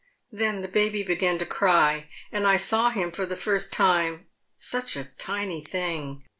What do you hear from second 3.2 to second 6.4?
the first time— such a tiny thing.